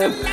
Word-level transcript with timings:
Bye. 0.00 0.29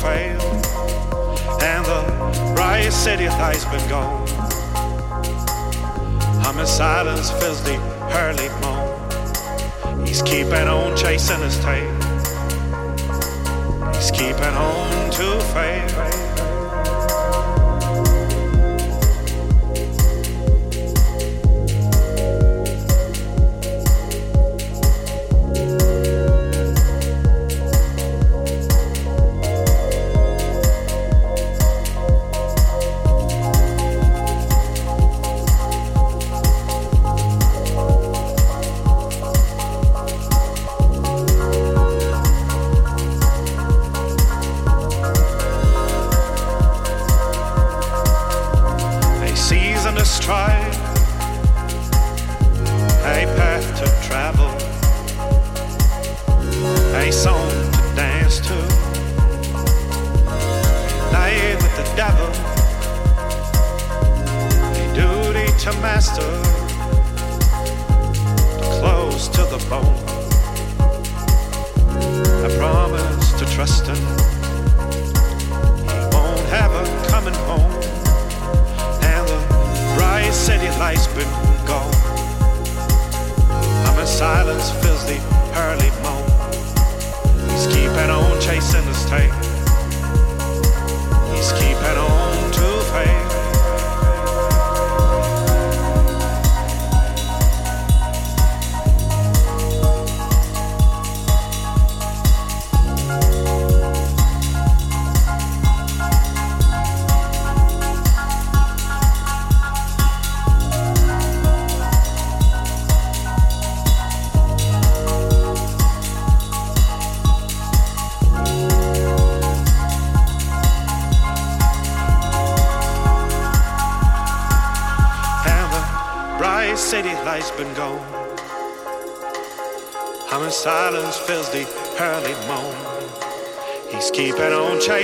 fail, 0.00 0.40
and 1.60 1.84
the 1.84 2.52
bright 2.54 2.90
city 2.90 3.28
light's 3.28 3.64
been 3.66 3.88
gone. 3.88 4.28
I'm 6.44 6.58
in 6.58 6.66
silence, 6.66 7.30
the 7.30 7.74
Hurley 8.12 8.48
moan. 8.60 10.06
He's 10.06 10.22
keeping 10.22 10.68
on 10.68 10.96
chasing 10.96 11.40
his 11.40 11.58
tail. 11.60 11.94
He's 13.94 14.10
keeping 14.10 14.54
on 14.54 15.10
to 15.10 15.40
fail. 15.52 16.27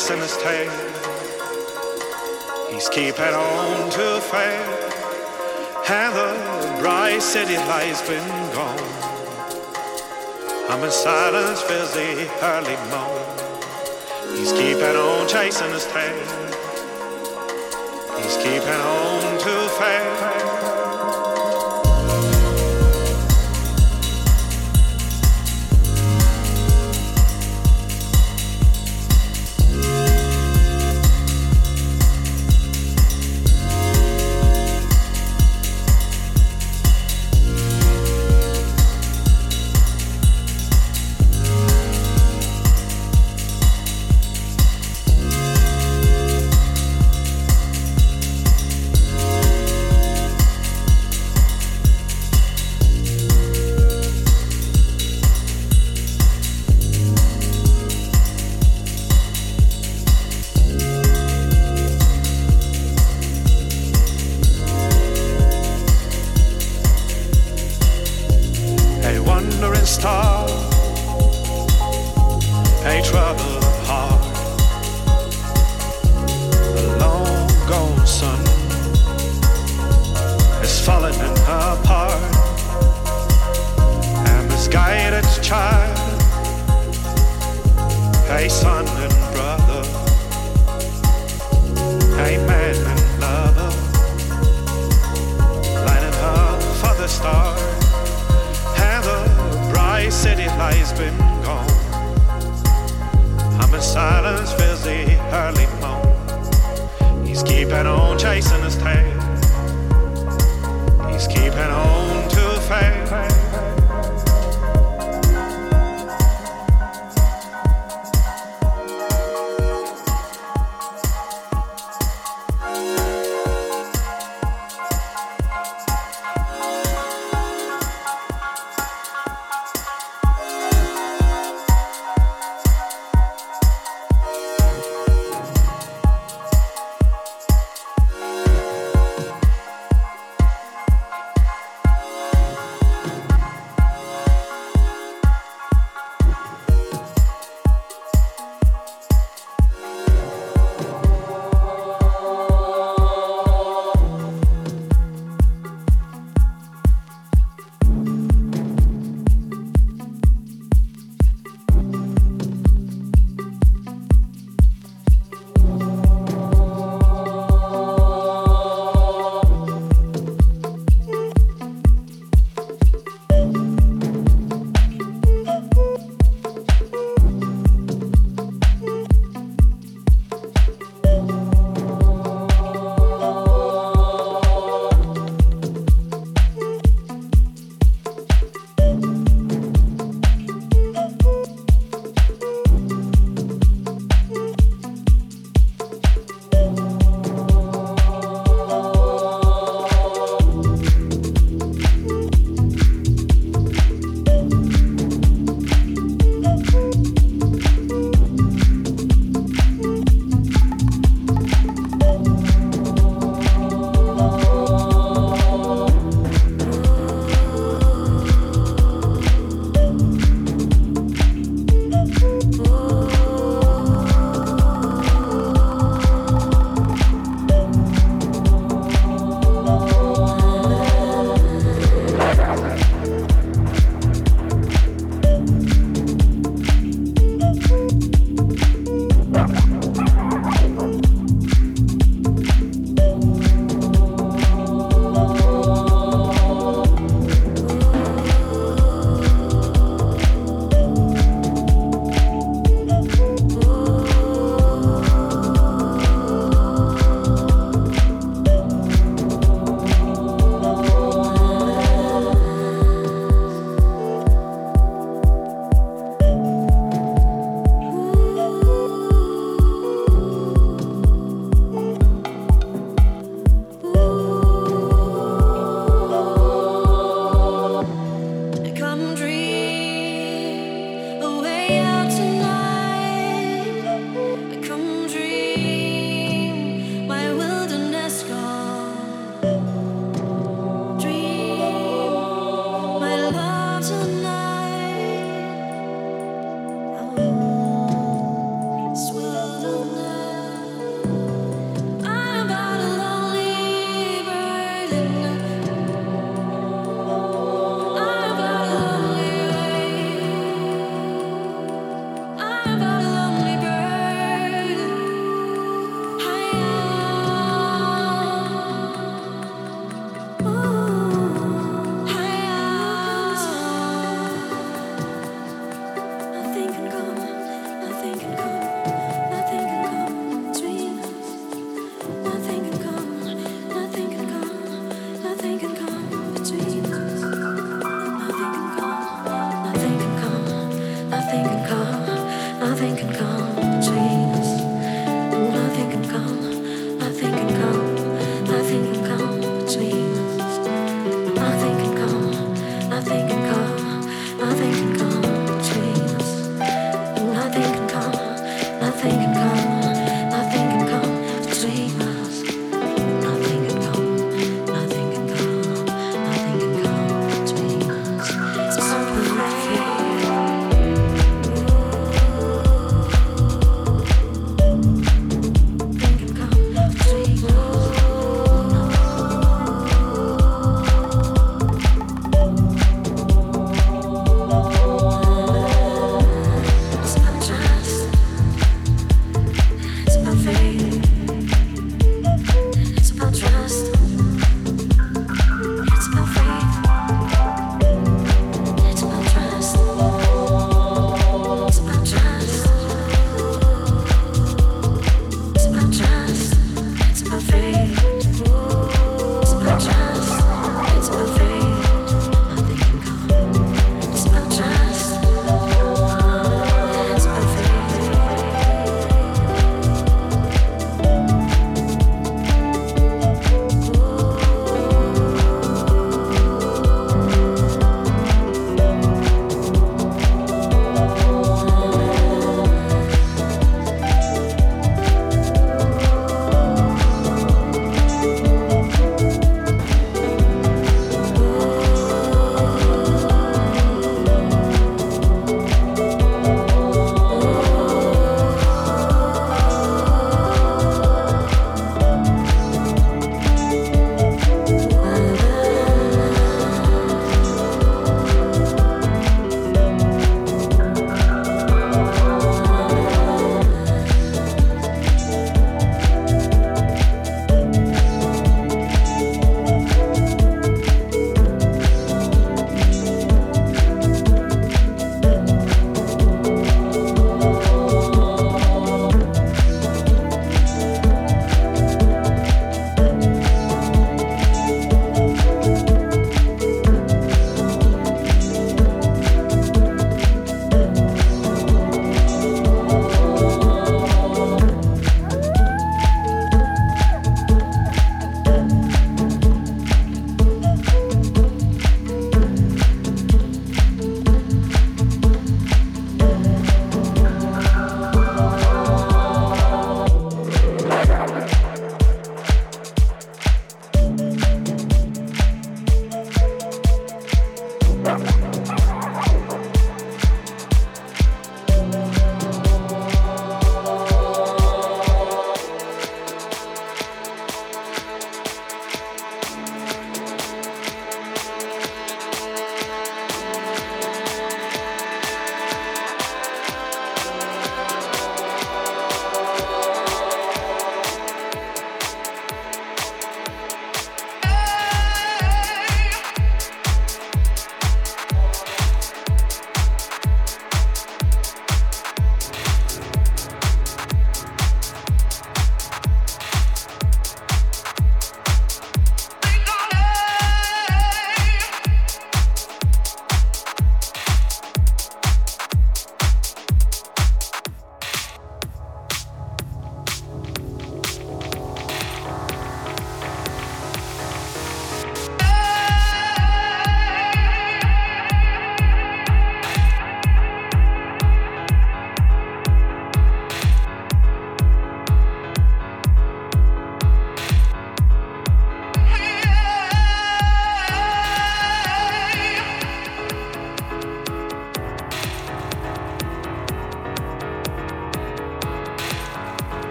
chasing 0.00 0.20
his 0.20 0.36
tail. 0.38 0.70
He's 2.72 2.88
keeping 2.88 3.34
on 3.34 3.90
to 3.90 4.20
fail. 4.22 4.90
And 5.90 6.14
the 6.14 6.80
bright 6.80 7.20
city 7.20 7.56
light's 7.56 8.00
been 8.08 8.26
gone. 8.54 8.78
I'm 10.70 10.82
in 10.82 10.90
silence, 10.90 11.60
feels 11.62 11.92
the 11.92 12.30
early 12.42 12.76
moan. 12.90 14.38
He's 14.38 14.52
keeping 14.52 14.96
on 14.96 15.28
chasing 15.28 15.70
his 15.70 15.84
tail. 15.86 16.49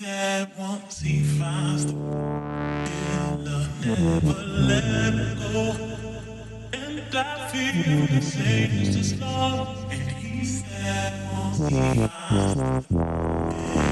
Said 0.00 0.48
once 0.58 1.02
he 1.02 1.22
finds 1.22 1.84
the 1.84 1.92
will, 1.92 3.36
never 3.84 4.32
let 4.68 5.36
go. 5.36 5.76
And 6.72 7.02
I 7.14 7.48
feel 7.48 8.06
the 8.06 8.22
same 8.22 8.70
just 8.82 8.98
as 8.98 9.20
long. 9.20 9.92
And 9.92 10.10
he 10.12 10.42
said 10.46 11.12
once 11.34 11.58
he 11.58 12.08
finds 12.08 12.86
the 12.88 13.89